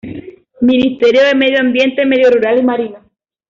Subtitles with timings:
[0.61, 2.99] Ministerio de Medio Ambiente, Medio Rural y Marino.